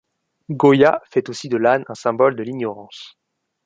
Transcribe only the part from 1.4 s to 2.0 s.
de l'âne un